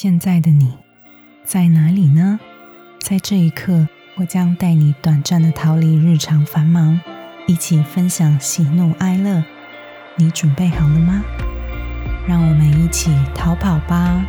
[0.00, 0.78] 现在的你
[1.42, 2.38] 在哪里呢？
[3.00, 7.00] 在这一刻，我将带你短暂的逃离日常繁忙，
[7.48, 9.42] 一起分享喜怒哀乐。
[10.14, 11.24] 你准备好了吗？
[12.28, 14.24] 让我们一起逃跑吧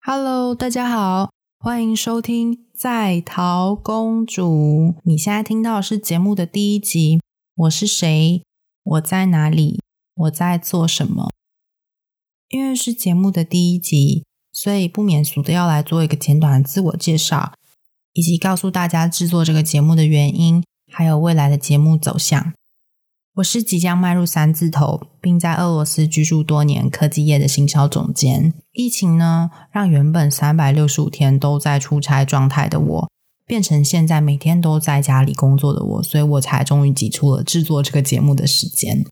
[0.00, 2.67] ！Hello，大家好，欢迎收听。
[2.78, 7.20] 在逃公主，你现在听到的是节目的第一集。
[7.56, 8.44] 我是谁？
[8.84, 9.80] 我在哪里？
[10.14, 11.28] 我在做什么？
[12.50, 17.52] 因为是节目的第一集，所以不免俗的要来做一个简短的自我介绍，
[18.12, 22.52] 以及告诉大家制作这个节目的原因，还有未来的节目走向。
[23.38, 28.52] 我是即将迈入三字头，并在俄罗斯居住多年科技业的行销总监。
[28.72, 33.10] 疫情呢，让原本三百六十五天都在出差状态的我，
[33.46, 39.06] 变成现在每天都在家里工作的我，所以我才终于挤出了制作这个节目的时间。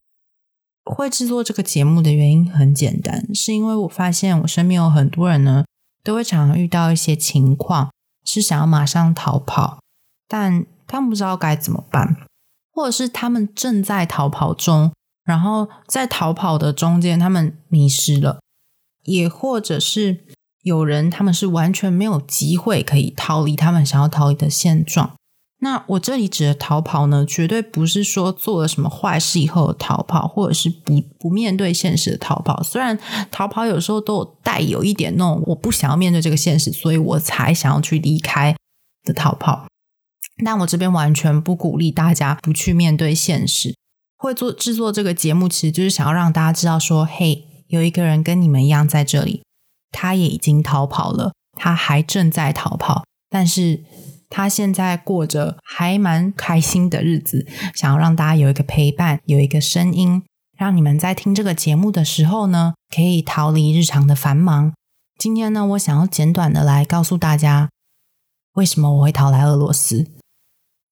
[0.84, 5.64] 会制作这个节目的原因很简单，是因为我发现我身边有很多人呢，
[6.02, 7.92] 都会常常遇到一些情况，
[8.24, 9.78] 是想要马上逃跑，
[10.26, 12.25] 但他们不知道该怎么办。
[12.76, 14.92] 或者是他们正在逃跑中，
[15.24, 18.38] 然后在逃跑的中间，他们迷失了；
[19.04, 20.26] 也或者是
[20.62, 25.14] 有人，他们是完全没有机会可以逃离他们想要逃离的现状。
[25.60, 32.62] 那我这里指的逃跑呢，绝对不是说做了什么坏事以后逃跑，或者是不不面对现实的逃跑。
[32.62, 32.98] 虽然
[33.30, 38.54] 逃跑有时候都带有一点那种我不想要面对这个现实，所以我才想要去离开
[39.02, 39.66] 的逃跑。
[40.44, 43.74] 但我这边完全不鼓励大家不去面对现实。
[44.18, 49.42] 会做制作这个节目，其实就是想要让大家知道，说，嘿，有一个人跟你们一样在这里，
[49.92, 53.84] 他也已经逃跑了，他还正在逃跑，但是
[54.30, 57.46] 他现在过着还蛮开心的日子。
[57.74, 60.22] 想要让大家有一个陪伴，有一个声音，
[60.58, 64.72] 让你们在听这个节目的时候呢，可以逃离日常的繁忙。
[65.18, 67.68] 今天呢，我想要简短的来告诉大家，
[68.54, 70.06] 为什么我会逃来俄罗斯。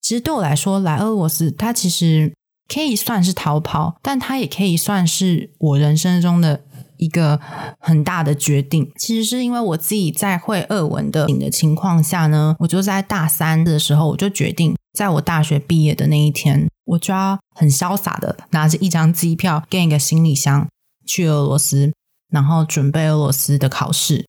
[0.04, 2.34] 其实对我来说，来俄罗斯，它其实
[2.68, 6.62] 可以算是逃跑，但它也可以算是我人生中的
[6.98, 7.40] 一个
[7.78, 8.92] 很大的决定。
[8.98, 20.68] 其实是因为我自己在会俄文的的情况下呢，我就在大三的时候，我就决定，在我大学毕业的那一天，我就要很潇洒的拿着一张机票跟一个行李箱
[21.06, 21.94] 去俄罗斯，
[22.30, 24.26] 然后准备俄罗斯的考试。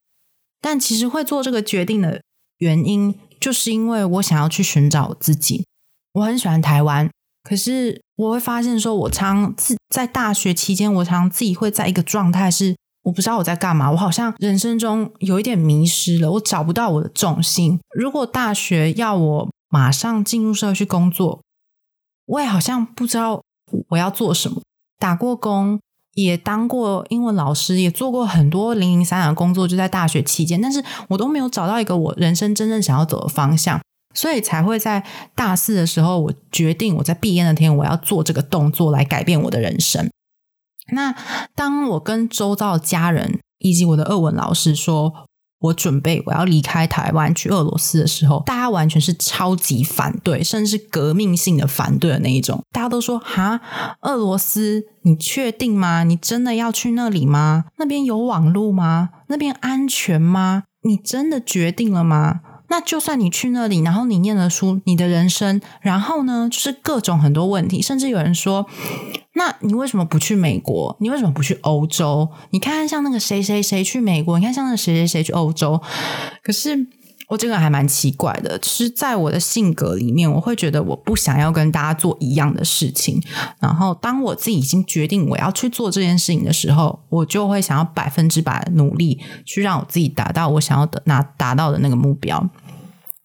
[0.62, 2.22] 但其实会做这个决定的
[2.60, 3.20] 原因。
[3.46, 5.68] 就是因为我想要去寻找我自己，
[6.14, 7.08] 我很喜欢台湾，
[7.44, 17.80] 可是我会发现说，我常自在大学期间，我常自己会在一个状态是，我不知道我在干嘛，我好像人生中有一点迷失了，我找不到我的重心。
[17.96, 21.44] 如果大学要我马上进入社会去工作，
[22.26, 23.44] 我也好像不知道
[23.90, 24.60] 我要做什么，
[24.98, 25.80] 打过工。
[26.16, 33.80] 也当过英文老师，也做过很多零零散散的工作，就在大学期间，但是我都没有找到一个我人生真正想要走的方向，
[34.16, 35.06] 所以才会在
[35.36, 40.10] 大四的时候，我决定我在毕业那天我要做这个动作来改变我的人生。
[40.92, 41.16] 那
[41.54, 45.28] 当我跟周遭家人以及我的二文老师说。
[45.66, 52.64] 我准备我要离开台湾去俄罗斯的时候，大家完全是超级反对，甚至是革命性的反对的那一种。
[52.72, 53.62] 大家都说：“哈，
[54.02, 56.04] 俄罗斯，你确定吗？
[56.04, 57.66] 你真的要去那里吗？
[57.78, 59.10] 那边有网路吗？
[59.28, 60.64] 那边安全吗？
[60.84, 68.66] 你真的决定了吗？”那就算你去那里，然后你念了书，你的人生，然后呢，就是各种很多问题，甚至有人说，
[69.34, 70.96] 那你为什么不去美国？
[71.00, 72.30] 你为什么不去欧洲？
[72.52, 75.82] 你看像那个谁谁谁去美国，你看像那个谁谁谁去欧洲。
[76.44, 76.88] 可是
[77.28, 83.22] 我这个还蛮奇怪的，是在我的性格里面，我会觉得我不想要跟大家做一样的事情。
[83.60, 92.48] 然后当我自己已经决定我要去做这件事情的时候，我就会想要百分之百努力去让我自己达到我想要的拿达到的那个目标。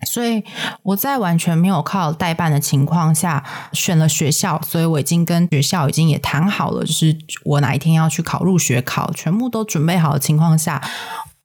[0.07, 0.43] 所以
[0.83, 3.45] 我在完全没有靠代办的情况下
[3.75, 7.15] 选了学校，所以我已经跟学校已经也谈好了，就是
[7.45, 10.83] 我哪一天要去考入学考，全部都准备好的情况下，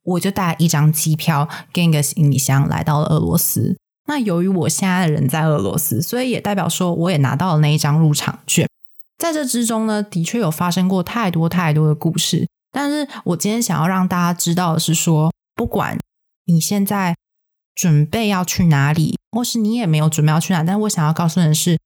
[0.05, 3.77] 我就带一张机票跟一个行李箱来到了俄罗斯。
[4.07, 8.67] 那由于我现在的人在俄罗斯，所以也代表说我也拿到了那一张入场券。
[9.17, 15.97] 在这之中呢，的确有发生过太多太多的故事，但是我今天想要让大家知道的是说，不管
[16.45, 17.15] 你现在。
[17.75, 21.77] 准备要去哪里，或是你也没有准备要去哪，但是我想要告诉的是，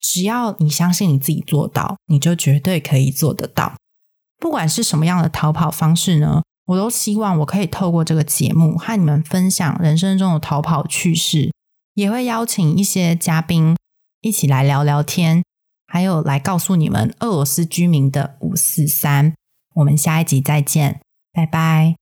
[0.00, 3.76] 只要你相信你自己做到，你就绝对可以做得到。
[4.40, 11.52] 不管是什么样的逃跑方式呢，我都希望我可以透过这个节目和你们分享人生中的逃跑趣事
[11.94, 13.76] 也会邀请一些嘉宾
[14.20, 15.42] 一起来聊聊天
[15.86, 19.34] 还有来告诉你们俄罗斯居民的五四三。
[19.74, 21.00] 我们下一集再见
[21.32, 22.01] 拜拜。